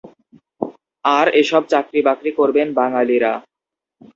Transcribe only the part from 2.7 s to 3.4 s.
বাঙালিরা।